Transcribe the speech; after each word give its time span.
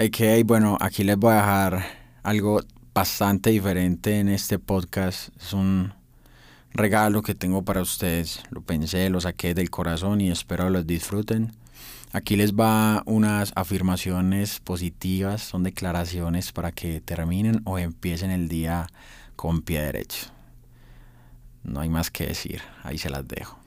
Ok, 0.00 0.44
bueno, 0.44 0.78
aquí 0.80 1.02
les 1.02 1.16
voy 1.16 1.32
a 1.32 1.38
dejar 1.38 1.84
algo 2.22 2.60
bastante 2.94 3.50
diferente 3.50 4.20
en 4.20 4.28
este 4.28 4.60
podcast. 4.60 5.30
Es 5.42 5.52
un 5.52 5.92
regalo 6.72 7.20
que 7.22 7.34
tengo 7.34 7.64
para 7.64 7.82
ustedes. 7.82 8.40
Lo 8.50 8.60
pensé, 8.60 9.10
lo 9.10 9.20
saqué 9.20 9.54
del 9.54 9.70
corazón 9.70 10.20
y 10.20 10.30
espero 10.30 10.70
los 10.70 10.86
disfruten. 10.86 11.52
Aquí 12.12 12.36
les 12.36 12.54
va 12.54 13.02
unas 13.06 13.50
afirmaciones 13.56 14.60
positivas, 14.60 15.42
son 15.42 15.64
declaraciones 15.64 16.52
para 16.52 16.70
que 16.70 17.00
terminen 17.00 17.62
o 17.64 17.76
empiecen 17.80 18.30
el 18.30 18.46
día 18.46 18.86
con 19.34 19.62
pie 19.62 19.82
derecho. 19.82 20.28
No 21.64 21.80
hay 21.80 21.88
más 21.88 22.12
que 22.12 22.28
decir, 22.28 22.62
ahí 22.84 22.98
se 22.98 23.10
las 23.10 23.26
dejo. 23.26 23.58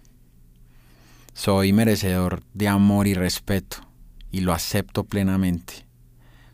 Soy 1.34 1.74
merecedor 1.74 2.42
de 2.54 2.70
amor 2.70 3.08
y 3.08 3.16
respeto 3.16 3.86
y 4.32 4.40
lo 4.40 4.54
acepto 4.54 5.04
plenamente. 5.04 5.91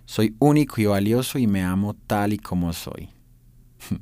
Soy 0.07 0.37
único 0.39 0.79
y 0.79 0.85
valioso 0.85 1.37
y 1.37 1.47
me 1.47 1.61
amo 1.63 1.93
tal 1.93 2.31
y 2.31 2.37
como 2.37 2.71
soy. 2.71 3.09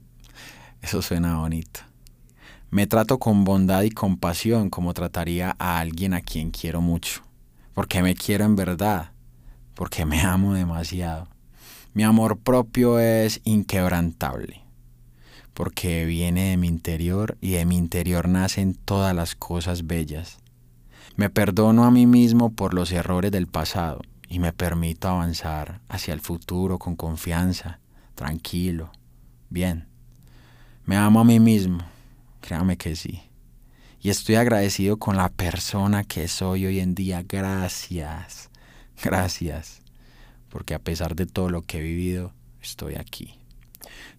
Eso 0.81 1.02
suena 1.02 1.39
bonito. 1.39 1.80
Me 2.70 2.85
trato 2.85 3.17
con 3.17 3.43
bondad 3.43 3.81
y 3.81 3.89
compasión 3.89 4.70
como 4.70 4.94
trataría 4.94 5.55
a 5.57 5.80
alguien 5.80 6.13
a 6.13 6.21
quien 6.21 6.52
quiero 6.52 6.80
mucho. 6.80 7.23
Porque 7.73 8.03
me 8.03 8.13
quiero 8.13 8.45
en 8.45 8.55
verdad. 8.55 9.13
Porque 9.73 10.05
me 10.05 10.21
amo 10.21 10.53
demasiado. 10.53 11.27
Mi 11.95 12.03
amor 12.03 12.38
propio 12.38 12.99
es 12.99 13.41
inquebrantable. 13.44 14.61
Porque 15.55 16.05
viene 16.05 16.52
de 16.52 16.58
mi 16.58 16.67
interior 16.67 17.35
y 17.41 17.53
de 17.53 17.66
mi 17.66 17.77
interior 17.77 18.30
nacen 18.30 18.75
todas 18.75 19.16
las 19.16 19.33
cosas 19.33 19.88
bellas. 19.88 20.38
Me 21.16 21.31
perdono 21.31 21.83
a 21.83 21.89
mí 21.89 22.05
mismo 22.05 22.53
por 22.53 22.75
los 22.75 22.91
errores 22.91 23.31
del 23.31 23.47
pasado 23.47 24.02
y 24.27 24.39
me 24.39 24.53
permito 24.53 25.07
avanzar 25.07 25.81
hacia 25.88 26.13
el 26.13 26.21
futuro 26.21 26.79
con 26.79 26.95
confianza, 26.95 27.79
tranquilo, 28.16 28.91
bien. 29.50 29.88
Me 30.86 30.97
amo 30.97 31.19
a 31.19 31.23
mí 31.23 31.39
mismo, 31.39 31.80
créame 32.41 32.77
que 32.77 32.95
sí. 32.95 33.22
Y 34.02 34.09
estoy 34.09 34.35
agradecido 34.35 34.97
con 34.97 35.17
la 35.17 35.30
persona 35.30 36.03
que 36.03 36.27
soy 36.27 36.67
hoy 36.67 36.80
en 36.80 36.94
día. 36.94 37.23
Gracias, 37.27 38.52
gracias. 39.03 39.81
Porque 40.50 40.75
a 40.75 40.80
pesar 40.80 41.16
de 41.16 41.25
todo 41.25 41.50
lo 41.50 41.63
que 41.63 41.80
he 41.80 41.81
vivido, 41.81 42.31
estoy 42.61 42.95
aquí. 42.95 43.39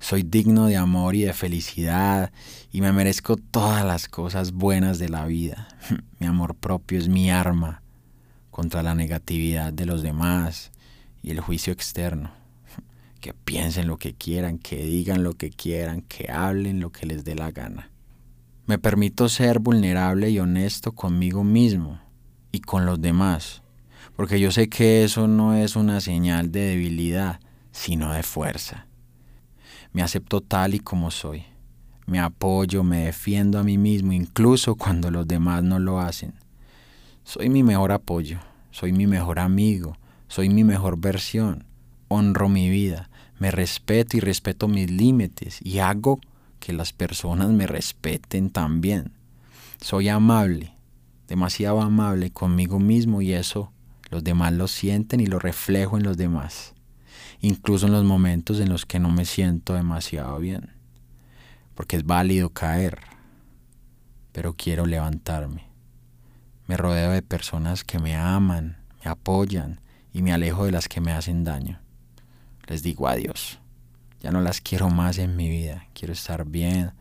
Soy 0.01 0.25
digno 0.25 0.67
de 0.67 0.77
amor 0.77 1.15
y 1.15 1.23
de 1.23 1.33
felicidad 1.33 2.33
y 2.73 2.81
me 2.81 2.93
merezco 2.93 3.37
todas 3.37 3.85
las 3.85 4.09
cosas 4.09 4.53
buenas 4.53 4.99
de 4.99 5.09
la 5.09 5.25
vida. 5.25 5.69
mi 6.19 6.27
amor 6.27 6.57
propio 6.57 6.99
es 6.99 7.09
mi 7.09 7.31
arma 7.31 7.83
contra 8.57 8.83
la 8.83 8.95
negatividad 8.95 9.71
de 9.71 9.85
los 9.85 10.03
demás 10.03 10.73
y 11.23 11.31
el 11.31 11.41
juicio 11.41 11.75
externo. 11.75 12.31
Que 13.21 13.35
piensen 13.35 13.87
lo 13.87 13.99
que 13.99 14.15
quieran, 14.15 14.59
que 14.59 14.83
digan 14.83 15.25
lo 15.25 15.35
que 15.35 15.51
quieran, 15.51 16.01
que 16.01 16.33
hablen 16.33 16.81
lo 16.81 16.91
que 16.91 17.05
les 17.05 17.23
dé 17.23 17.35
la 17.35 17.51
gana. 17.51 17.91
Me 18.65 18.79
permito 18.79 19.29
ser 19.29 19.59
vulnerable 19.59 20.31
y 20.31 20.39
honesto 20.39 20.93
conmigo 20.93 21.45
mismo 21.45 22.01
y 22.51 22.61
con 22.61 22.87
los 22.87 22.99
demás, 22.99 23.63
porque 24.17 24.41
yo 24.41 24.51
sé 24.51 24.71
que 24.71 25.05
eso 25.05 25.29
no 25.29 25.55
es 25.55 25.77
una 25.77 26.01
señal 26.01 26.51
de 26.51 26.61
debilidad, 26.61 27.41
sino 27.73 28.15
de 28.15 28.23
fuerza. 28.23 28.87
Me 29.93 30.03
acepto 30.03 30.41
tal 30.41 30.75
y 30.75 30.79
como 30.79 31.11
soy. 31.11 31.45
Me 32.07 32.21
apoyo, 32.21 32.83
me 32.85 33.05
defiendo 33.05 33.59
a 33.59 33.65
mí 33.65 33.77
mismo, 33.77 34.13
incluso 34.13 34.77
cuando 34.77 35.11
los 35.11 35.29
demás 35.29 35.63
no 35.63 35.79
lo 35.79 36.01
hacen. 36.01 36.46
Soy 37.27 37.49
mi 37.49 37.65
mejor 37.65 37.91
apoyo, 37.91 38.39
soy 38.71 38.93
mi 38.93 39.09
mejor 39.09 39.41
amigo, 39.41 39.99
soy 40.29 40.49
mi 40.49 40.63
mejor 40.63 40.97
versión. 40.97 41.65
Honro 42.07 42.49
mi 42.49 42.71
vida, 42.71 43.11
me 43.41 43.51
respeto 43.51 44.17
y 44.17 44.21
respeto 44.21 44.69
mis 44.69 44.89
límites 44.89 45.59
y 45.61 45.81
hago 45.81 46.21
que 46.61 46.73
las 46.73 46.93
personas 46.93 47.49
me 47.49 47.67
respeten 47.67 48.51
también. 48.51 49.11
Soy 49.81 50.09
amable, 50.09 50.73
demasiado 51.27 51.83
amable 51.83 52.31
conmigo 52.31 52.79
mismo 52.79 53.21
y 53.21 53.33
eso 53.33 53.73
los 54.11 54.23
demás 54.23 54.53
lo 54.53 54.69
sienten 54.69 55.19
y 55.19 55.27
lo 55.27 55.41
reflejo 55.41 55.97
en 55.97 56.05
los 56.05 56.17
demás 56.17 56.77
incluso 57.41 57.87
en 57.87 57.93
los 57.93 58.05
momentos 58.05 58.61
en 58.61 58.69
los 58.69 58.87
que 58.87 58.99
no 58.99 59.11
me 59.11 59.25
siento 59.25 59.75
demasiado 59.75 60.39
bien, 60.39 60.71
porque 61.75 61.97
es 61.97 62.05
válido 62.05 62.51
caer, 62.51 63.01
pero 64.33 64.55
quiero 64.55 64.87
levantarme. 64.87 65.67
Me 66.67 66.77
rodeo 66.77 67.06
de 67.17 67.23
personas 67.23 67.83
que 67.83 67.99
me 67.99 68.15
aman, 68.15 68.77
me 69.05 69.11
apoyan 69.11 69.81
y 70.13 70.23
me 70.23 70.33
alejo 70.33 70.67
de 70.67 70.73
las 70.73 70.89
que 70.89 71.01
me 71.01 71.13
hacen 71.13 71.45
daño. 71.45 71.81
Les 72.67 72.83
digo 72.83 73.09
adiós. 73.09 73.59
Ya 74.21 74.31
no 74.31 74.41
las 74.41 74.61
quiero 74.61 74.89
más 74.89 75.19
en 75.19 75.37
mi 75.37 75.49
vida. 75.49 75.87
Quiero 75.95 76.13
estar 76.13 76.45
bien, 76.47 76.93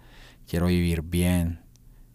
quiero 0.48 0.68
vivir 0.68 1.02
bien, 1.02 1.62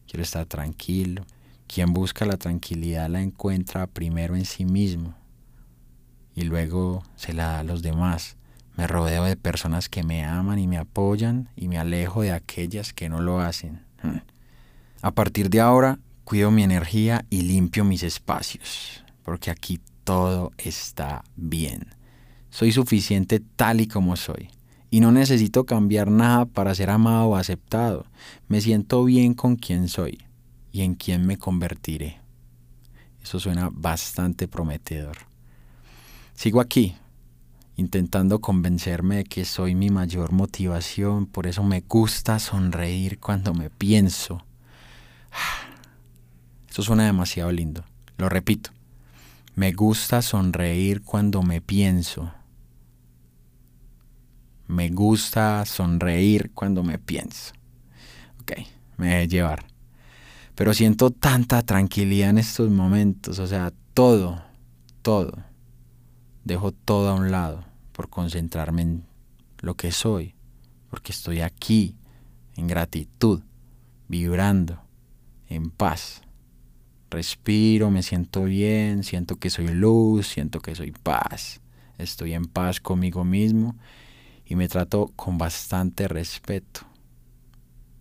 quiero 0.07 0.23
estar 0.23 0.47
tranquilo. 0.47 1.25
Quien 1.67 1.93
busca 1.93 2.25
la 2.25 2.37
tranquilidad 2.37 3.09
la 3.09 3.23
encuentra 3.23 3.87
primero 3.87 4.35
en 4.35 4.45
sí 4.45 4.65
mismo 4.65 5.15
y 6.35 6.43
luego 6.43 7.03
se 7.17 7.33
la 7.33 7.47
da 7.47 7.59
a 7.61 7.65
los 7.65 7.83
demás. 7.83 8.37
Me 8.77 8.87
rodeo 8.87 9.25
de 9.25 9.37
personas 9.37 9.89
que 9.89 10.03
me 10.03 10.25
aman 10.25 10.59
y 10.59 10.67
me 10.67 10.79
apoyan 10.79 11.51
y 11.57 11.69
me 11.69 11.79
alejo 11.79 12.23
de 12.23 12.33
aquellas 12.33 12.93
que 12.93 13.09
no 13.09 13.21
lo 13.21 13.41
hacen. 13.41 13.85
Hmm. 14.03 14.21
A 15.03 15.11
partir 15.13 15.51
de 15.51 15.61
ahora, 15.61 15.99
cuido 16.31 16.53
mi 16.53 16.63
energía 16.63 17.27
y 17.29 17.43
limpio 17.43 17.83
mis 17.83 18.05
espacios, 18.05 19.03
porque 19.25 19.51
aquí 19.51 19.81
todo 20.05 20.53
está 20.59 21.25
bien. 21.35 21.89
Soy 22.51 22.71
suficiente 22.71 23.41
tal 23.41 23.81
y 23.81 23.89
como 23.89 24.15
soy. 24.15 24.49
Y 24.91 25.01
no 25.01 25.11
necesito 25.11 25.67
cambiar 25.67 26.09
nada 26.09 26.45
para 26.45 26.73
ser 26.77 26.91
amado 26.91 27.31
o 27.31 27.35
aceptado. 27.35 28.07
Me 28.47 28.61
siento 28.61 29.03
bien 29.03 29.35
con 29.35 29.57
quien 29.57 29.89
soy 29.89 30.23
y 30.71 30.83
en 30.83 30.95
quien 30.95 31.27
me 31.27 31.37
convertiré. 31.37 32.21
Eso 33.21 33.41
suena 33.41 33.69
bastante 33.73 34.47
prometedor. 34.47 35.17
Sigo 36.35 36.61
aquí, 36.61 36.95
intentando 37.75 38.41
convencerme 38.41 39.17
de 39.17 39.25
que 39.25 39.45
soy 39.45 39.75
mi 39.75 39.91
mayor 39.91 40.31
motivación, 40.31 41.27
por 41.27 41.49
eso 41.49 41.65
me 41.65 41.81
gusta 41.81 42.39
sonreír 42.39 43.19
cuando 43.19 43.53
me 43.53 43.69
pienso. 43.69 44.45
Eso 46.71 46.83
suena 46.83 47.05
demasiado 47.05 47.51
lindo. 47.51 47.85
Lo 48.17 48.29
repito. 48.29 48.71
Me 49.57 49.73
gusta 49.73 50.23
sonreír 50.23 51.03
cuando 51.03 51.43
me 51.43 51.61
pienso. 51.61 52.33
Me 54.69 54.89
gusta 54.89 55.67
sonreír 55.67 56.53
cuando 56.55 56.85
me 56.85 56.99
pienso. 56.99 57.53
Ok, 58.41 58.53
me 58.97 59.09
dejé 59.09 59.29
llevar. 59.29 59.67
Pero 60.55 60.73
siento 60.73 61.11
tanta 61.11 61.63
tranquilidad 61.63 62.31
en 62.31 62.39
estos 62.39 62.71
momentos. 62.71 63.39
O 63.41 63.47
sea, 63.47 63.73
todo, 63.93 64.43
todo 65.03 65.51
Dejo 66.45 66.73
todo 66.73 67.11
a 67.11 67.15
un 67.15 67.31
lado 67.31 67.65
por 67.93 68.09
concentrarme 68.09 68.83
en 68.83 69.05
lo 69.61 69.75
que 69.75 69.93
soy, 69.93 70.35
porque 70.89 71.13
estoy 71.13 71.43
aquí, 71.43 71.95
en 72.57 72.67
gratitud, 72.67 73.43
vibrando, 74.09 74.81
en 75.49 75.71
paz. 75.71 76.23
Respiro, 77.11 77.91
me 77.91 78.03
siento 78.03 78.45
bien, 78.45 79.03
siento 79.05 79.37
que 79.37 79.51
soy 79.51 79.69
luz, 79.69 80.29
siento 80.29 80.61
que 80.61 80.75
soy 80.75 80.93
paz. 80.93 81.61
Estoy 81.99 82.35
en 82.35 82.47
paz 82.47 82.81
conmigo 82.81 83.25
mismo 83.25 83.77
y 84.47 84.55
me 84.55 84.69
trato 84.69 85.13
con 85.17 85.37
bastante 85.37 86.09
respeto, 86.09 86.81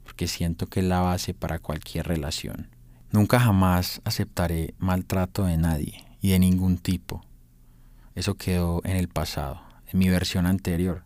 porque 0.03 0.28
siento 0.28 0.68
que 0.68 0.80
es 0.80 0.86
la 0.86 1.02
base 1.02 1.34
para 1.34 1.59
cualquier 1.59 2.08
relación. 2.08 2.69
Nunca 3.12 3.40
jamás 3.40 4.02
aceptaré 4.06 4.75
maltrato 4.78 5.46
de 5.46 5.58
nadie 5.58 6.06
y 6.22 6.30
de 6.30 6.40
ningún 6.40 6.78
tipo 6.78 7.25
eso 8.19 8.36
quedó 8.36 8.81
en 8.84 8.98
el 8.98 9.08
pasado, 9.08 9.62
en 9.88 9.98
mi 9.98 10.10
versión 10.10 10.45
anterior. 10.45 11.04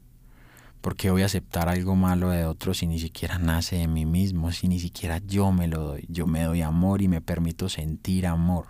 Porque 0.84 1.12
voy 1.12 1.22
a 1.22 1.28
aceptar 1.28 1.70
algo 1.70 1.96
malo 1.96 2.30
de 2.30 2.44
otro 2.44 2.74
si 2.74 2.88
ni 2.88 3.00
siquiera 3.00 3.40
nace 3.40 3.78
de 3.78 3.88
mí 3.88 4.06
mismo, 4.06 4.52
si 4.52 4.68
ni 4.68 4.82
siquiera 4.82 5.22
yo 5.26 5.54
me 5.54 5.70
lo 5.70 5.80
doy? 5.80 6.06
Yo 6.10 6.28
me 6.28 6.44
doy 6.44 6.62
amor 6.62 7.02
y 7.02 7.08
me 7.08 7.22
permito 7.22 7.70
sentir 7.70 8.28
amor, 8.28 8.66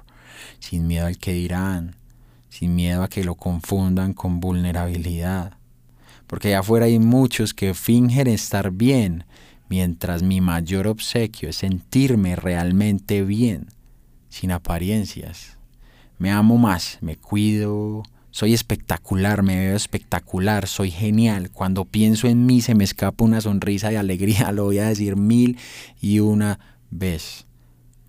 sin 0.59 0.85
miedo 0.85 1.07
al 1.07 1.17
que 1.17 1.33
dirán, 1.33 1.95
sin 2.49 2.75
miedo 2.75 3.01
a 3.01 3.07
que 3.07 3.23
lo 3.23 3.33
confundan 3.33 4.13
con 4.13 4.39
vulnerabilidad. 4.39 5.57
Porque 6.27 6.49
allá 6.49 6.59
afuera 6.59 6.85
hay 6.85 6.99
muchos 6.99 7.55
que 7.55 7.73
fingen 7.73 8.27
estar 8.27 8.69
bien, 8.69 9.25
mientras 9.67 10.21
mi 10.21 10.39
mayor 10.39 10.85
obsequio 10.85 11.49
es 11.49 11.55
sentirme 11.55 12.35
realmente 12.35 13.23
bien, 13.23 13.69
sin 14.29 14.51
apariencias. 14.51 15.57
Me 16.19 16.29
amo 16.29 16.59
más, 16.59 16.99
me 17.01 17.15
cuido, 17.15 18.03
soy 18.33 18.55
espectacular, 18.55 19.43
me 19.43 19.55
veo 19.57 19.75
espectacular, 19.75 20.67
soy 20.67 20.89
genial. 20.89 21.51
Cuando 21.51 21.85
pienso 21.85 22.27
en 22.27 22.47
mí 22.47 22.61
se 22.61 22.73
me 22.73 22.83
escapa 22.83 23.23
una 23.23 23.41
sonrisa 23.41 23.89
de 23.89 23.99
alegría, 23.99 24.51
lo 24.51 24.63
voy 24.63 24.79
a 24.79 24.87
decir 24.87 25.15
mil 25.15 25.59
y 26.01 26.17
una 26.19 26.57
vez. 26.89 27.45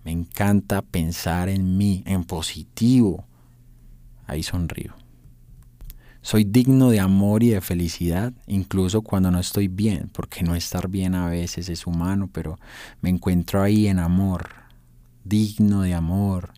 Me 0.03 0.11
encanta 0.11 0.81
pensar 0.81 1.47
en 1.47 1.77
mí, 1.77 2.01
en 2.07 2.23
positivo. 2.23 3.23
Ahí 4.25 4.41
sonrío. 4.41 4.95
Soy 6.23 6.43
digno 6.43 6.89
de 6.89 7.01
amor 7.01 7.43
y 7.43 7.49
de 7.49 7.61
felicidad, 7.61 8.33
incluso 8.47 9.03
cuando 9.03 9.29
no 9.29 9.39
estoy 9.39 9.67
bien, 9.67 10.09
porque 10.11 10.41
no 10.41 10.55
estar 10.55 10.87
bien 10.87 11.13
a 11.13 11.29
veces 11.29 11.69
es 11.69 11.85
humano, 11.85 12.31
pero 12.33 12.57
me 12.99 13.11
encuentro 13.11 13.61
ahí 13.61 13.85
en 13.85 13.99
amor, 13.99 14.49
digno 15.23 15.83
de 15.83 15.93
amor. 15.93 16.49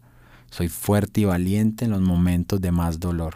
Soy 0.52 0.70
fuerte 0.70 1.20
y 1.20 1.26
valiente 1.26 1.84
en 1.84 1.92
los 1.92 2.00
momentos 2.00 2.62
de 2.62 2.72
más 2.72 3.02
dolor, 3.02 3.36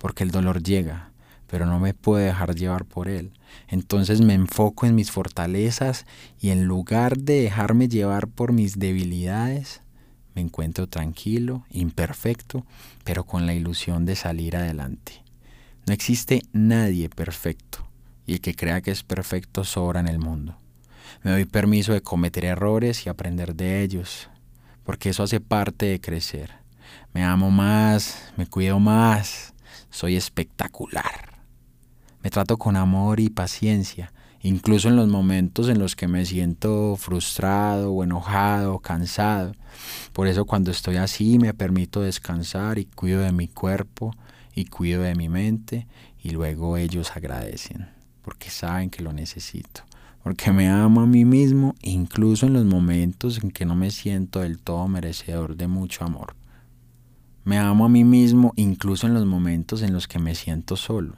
porque 0.00 0.24
el 0.24 0.30
dolor 0.30 0.62
llega, 0.62 1.10
pero 1.46 1.66
no 1.66 1.78
me 1.78 1.92
puedo 1.92 2.24
dejar 2.24 2.54
llevar 2.54 2.86
por 2.86 3.06
él. 3.06 3.32
Entonces 3.68 4.22
me 4.22 4.32
enfoco 4.32 4.86
en 4.86 4.94
mis 4.94 5.10
fortalezas 5.10 6.06
y 6.40 6.48
en 6.48 6.64
lugar 6.64 7.18
de 7.18 7.42
dejarme 7.42 7.86
llevar 7.86 8.26
por 8.26 8.52
mis 8.52 8.78
debilidades, 8.78 9.82
me 10.34 10.40
encuentro 10.40 10.86
tranquilo, 10.86 11.66
imperfecto, 11.70 12.64
pero 13.04 13.24
con 13.24 13.46
la 13.46 13.52
ilusión 13.52 14.06
de 14.06 14.16
salir 14.16 14.56
adelante. 14.56 15.22
No 15.86 15.92
existe 15.92 16.42
nadie 16.52 17.10
perfecto, 17.10 17.86
y 18.26 18.34
el 18.34 18.40
que 18.40 18.54
crea 18.54 18.80
que 18.80 18.92
es 18.92 19.02
perfecto 19.02 19.64
sobra 19.64 20.00
en 20.00 20.08
el 20.08 20.18
mundo. 20.18 20.56
Me 21.22 21.32
doy 21.32 21.44
permiso 21.44 21.92
de 21.92 22.00
cometer 22.00 22.46
errores 22.46 23.04
y 23.04 23.10
aprender 23.10 23.54
de 23.54 23.82
ellos, 23.82 24.30
porque 24.84 25.10
eso 25.10 25.24
hace 25.24 25.40
parte 25.40 25.86
de 25.86 26.00
crecer. 26.00 26.52
Me 27.12 27.22
amo 27.22 27.50
más, 27.50 28.32
me 28.38 28.46
cuido 28.46 28.78
más, 28.78 29.52
soy 29.90 30.16
espectacular. 30.16 31.40
Me 32.22 32.30
trato 32.30 32.58
con 32.58 32.76
amor 32.76 33.20
y 33.20 33.30
paciencia, 33.30 34.12
incluso 34.42 34.88
en 34.88 34.96
los 34.96 35.08
momentos 35.08 35.68
en 35.68 35.78
los 35.78 35.96
que 35.96 36.08
me 36.08 36.24
siento 36.26 36.96
frustrado 36.96 38.02
enojado 38.04 38.78
cansado. 38.80 39.54
Por 40.12 40.26
eso 40.26 40.44
cuando 40.44 40.70
estoy 40.70 40.96
así 40.96 41.38
me 41.38 41.54
permito 41.54 42.02
descansar 42.02 42.78
y 42.78 42.84
cuido 42.84 43.20
de 43.20 43.32
mi 43.32 43.48
cuerpo 43.48 44.14
y 44.54 44.66
cuido 44.66 45.02
de 45.02 45.14
mi 45.14 45.28
mente 45.28 45.86
y 46.22 46.30
luego 46.30 46.76
ellos 46.76 47.12
agradecen 47.16 48.00
porque 48.22 48.50
saben 48.50 48.90
que 48.90 49.02
lo 49.02 49.12
necesito. 49.12 49.82
Porque 50.22 50.52
me 50.52 50.68
amo 50.68 51.00
a 51.00 51.06
mí 51.06 51.24
mismo 51.24 51.74
incluso 51.80 52.46
en 52.46 52.52
los 52.52 52.64
momentos 52.64 53.42
en 53.42 53.50
que 53.50 53.64
no 53.64 53.74
me 53.74 53.90
siento 53.90 54.40
del 54.40 54.58
todo 54.58 54.86
merecedor 54.86 55.56
de 55.56 55.66
mucho 55.66 56.04
amor. 56.04 56.34
Me 57.44 57.58
amo 57.58 57.86
a 57.86 57.88
mí 57.88 58.04
mismo 58.04 58.52
incluso 58.56 59.06
en 59.06 59.14
los 59.14 59.24
momentos 59.24 59.82
en 59.82 59.92
los 59.92 60.06
que 60.06 60.18
me 60.18 60.34
siento 60.34 60.76
solo. 60.76 61.14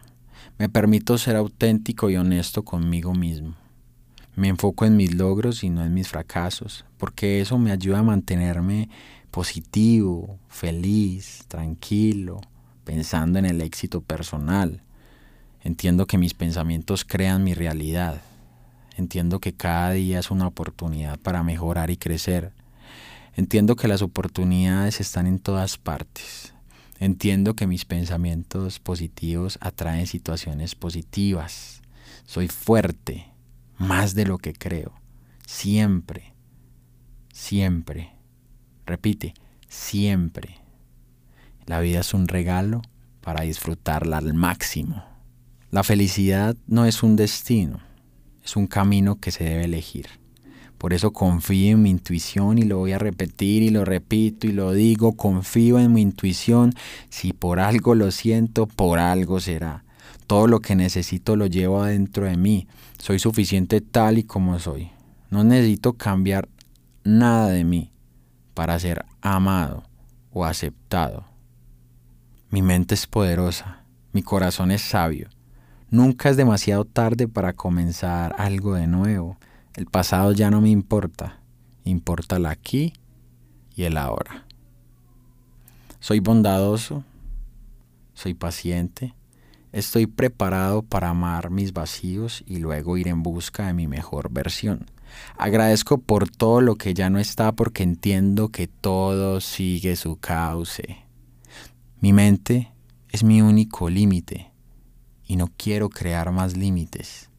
Me 0.59 0.69
permito 0.69 1.19
ser 1.19 1.35
auténtico 1.35 2.11
y 2.11 2.17
honesto 2.17 2.65
conmigo 2.65 3.13
mismo. 3.13 3.55
Me 4.37 4.49
enfoco 4.49 4.85
en 4.85 4.97
mis 4.97 5.15
logros 5.15 5.65
y 5.65 5.69
no 5.69 5.85
en 5.85 5.93
mis 5.93 6.09
fracasos, 6.09 6.85
porque 6.97 7.41
eso 7.41 7.59
me 7.59 7.73
ayuda 7.73 7.99
a 7.99 8.05
mantenerme 8.05 8.89
positivo, 9.31 10.39
feliz, 10.49 11.45
tranquilo, 11.49 12.41
pensando 12.85 13.39
en 13.39 13.47
el 13.47 13.61
éxito 13.61 14.01
personal. 14.01 14.81
Entiendo 15.63 16.07
que 16.07 16.19
mis 16.19 16.35
pensamientos 16.35 17.05
crean 17.05 17.45
mi 17.45 17.55
realidad. 17.55 18.23
Entiendo 18.97 19.41
que 19.41 19.53
cada 19.55 19.91
día 19.91 20.21
es 20.21 20.31
una 20.31 20.47
oportunidad 20.47 21.19
para 21.19 21.43
mejorar 21.43 21.91
y 21.91 21.97
crecer. 21.97 22.53
Entiendo 23.35 23.77
que 23.77 23.89
las 23.89 24.03
oportunidades 24.03 25.01
están 25.01 25.27
en 25.27 25.39
todas 25.39 25.79
partes. 25.79 26.53
Entiendo 26.99 27.55
que 27.55 27.67
mis 27.67 27.85
pensamientos 27.85 28.79
positivos 28.79 29.59
atraen 29.61 30.07
situaciones 30.07 30.75
positivas. 30.75 31.83
Soy 32.27 32.49
fuerte, 32.49 33.27
más 33.79 34.15
de 34.15 34.27
lo 34.27 34.39
que 34.39 34.53
creo. 34.53 34.93
Siempre, 35.47 36.35
siempre. 37.33 38.13
Repite, 38.87 39.35
siempre. 39.67 40.61
La 41.67 41.81
vida 41.81 42.01
es 42.01 42.13
un 42.13 42.29
regalo 42.29 42.83
para 43.23 43.43
disfrutarla 43.43 44.19
al 44.19 44.35
máximo. 44.35 45.05
La 45.71 45.83
felicidad 45.83 46.55
no 46.67 46.85
es 46.85 47.03
un 47.03 47.17
destino, 47.17 47.81
es 48.45 48.57
un 48.57 48.67
camino 48.67 49.21
que 49.21 49.31
se 49.31 49.45
debe 49.45 49.65
elegir. 49.65 50.22
Por 50.83 50.93
eso 50.95 51.13
confío 51.13 51.75
en 51.75 51.83
mi 51.83 51.91
intuición 51.91 52.59
y 52.59 52.63
lo 52.63 52.79
voy 52.79 52.91
a 52.91 52.99
repetir 52.99 53.63
y 53.63 53.71
lo 53.71 53.85
repito 53.85 54.49
y 54.49 54.53
lo 54.53 54.73
digo, 54.73 55.13
confío 55.13 55.79
en 55.79 55.93
mi 55.93 56.03
intuición. 56.03 56.75
Si 57.09 57.33
por 57.33 57.61
algo 57.61 57.95
lo 57.95 58.11
siento, 58.11 58.67
por 58.67 58.99
algo 58.99 59.39
será. 59.39 59.85
Todo 60.27 60.49
lo 60.49 60.59
que 60.59 60.75
necesito 60.75 61.37
lo 61.37 61.47
llevo 61.47 61.81
adentro 61.85 62.25
de 62.25 62.37
mí. 62.37 62.67
Soy 62.99 63.21
suficiente 63.21 63.81
tal 63.81 64.19
y 64.19 64.25
como 64.25 64.59
soy. 64.59 64.91
No 65.31 65.45
necesito 65.45 65.93
cambiar 65.93 66.49
nada 67.05 67.51
de 67.51 67.63
mí 67.63 67.93
para 68.53 68.77
ser 68.81 69.05
amado 69.21 69.85
o 70.33 70.45
aceptado. 70.45 71.27
Mi 72.51 72.61
mente 72.61 72.97
es 72.97 73.07
poderosa, 73.07 73.85
mi 74.13 74.25
corazón 74.25 74.73
es 74.73 74.83
sabio. 74.83 75.29
Nunca 75.91 76.29
es 76.29 76.37
demasiado 76.37 76.85
tarde 76.85 77.29
para 77.29 77.53
comenzar 77.53 78.35
algo 78.37 78.75
de 78.75 78.89
nuevo. 78.89 79.39
El 79.75 79.87
pasado 79.87 80.33
ya 80.33 80.51
no 80.51 80.61
me 80.61 80.69
importa, 80.69 81.41
importa 81.85 82.37
el 82.37 82.45
aquí 82.45 82.93
y 83.75 83.85
el 83.85 83.97
ahora. 83.97 84.45
Soy 85.99 86.21
bondadoso, 86.21 87.05
soy 88.13 88.35
paciente, 88.35 89.15
estoy 89.73 90.07
preparado 90.07 90.83
para 90.83 91.09
amar 91.09 91.51
mis 91.51 91.73
vacíos 91.73 92.45
y 92.47 92.59
luego 92.59 92.99
ir 92.99 93.09
en 93.09 93.23
busca 93.23 93.67
de 93.67 93.73
mi 93.73 93.87
mejor 93.87 94.31
versión. 94.31 94.91
Agradezco 95.39 95.97
por 95.97 96.29
todo 96.29 96.61
lo 96.61 96.77
que 96.77 96.93
ya 96.93 97.09
no 97.09 97.19
está 97.19 97.53
porque 97.53 97.83
entiendo 97.83 98.51
que 98.51 98.67
todo 98.67 99.41
sigue 99.41 99.97
su 99.97 100.17
cauce. 100.17 100.99
Mi 102.01 102.13
mente 102.13 102.73
es 103.09 103.25
mi 103.25 103.41
único 103.41 103.89
límite 103.89 104.51
y 105.27 105.37
no 105.37 105.49
quiero 105.57 105.89
crear 105.89 106.31
más 106.31 106.59
límites. 106.59 107.32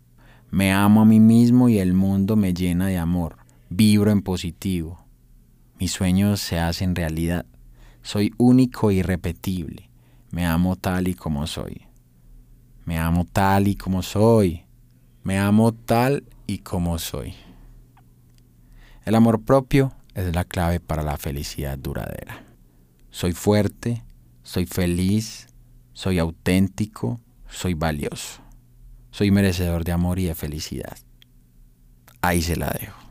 Me 0.54 0.72
amo 0.72 1.02
a 1.02 1.06
mí 1.06 1.20
mismo 1.20 1.68
y 1.68 1.80
el 1.80 1.96
mundo 1.96 2.36
me 2.36 2.54
llena 2.54 2.86
de 2.86 3.00
amor. 3.00 3.38
Vibro 3.72 4.12
en 4.12 4.22
positivo. 4.22 5.04
Mis 5.80 5.94
sueños 5.94 6.42
se 6.42 6.60
hacen 6.60 6.94
realidad. 6.94 7.48
Soy 8.04 8.36
único 8.38 8.92
e 8.92 8.94
irrepetible. 8.94 9.90
Me 10.30 10.46
amo 10.46 10.76
tal 10.76 11.08
y 11.08 11.16
como 11.16 11.48
soy. 11.48 11.88
Me 12.86 13.00
amo 13.00 13.26
tal 13.26 13.68
y 13.68 13.76
como 13.76 14.04
soy. 14.04 14.62
Me 15.24 15.40
amo 15.40 15.72
tal 15.74 16.24
y 16.46 16.60
como 16.60 17.00
soy. 17.00 17.34
El 19.06 19.16
amor 19.16 19.42
propio 19.42 19.92
es 20.14 20.36
la 20.36 20.44
clave 20.44 20.80
para 20.80 21.02
la 21.02 21.18
felicidad 21.18 21.80
duradera. 21.80 22.44
Soy 23.10 23.32
fuerte, 23.32 24.04
soy 24.44 24.68
feliz, 24.68 25.48
soy 25.94 26.20
auténtico, 26.20 27.20
soy 27.50 27.74
valioso, 27.74 28.43
soy 29.14 29.30
merecedor 29.30 29.84
de 29.84 29.92
amor 29.92 30.18
y 30.18 30.26
de 30.26 30.34
felicidad. 30.34 30.98
Ahí 32.22 32.42
se 32.42 32.56
la 32.56 32.72
dejo. 32.72 33.03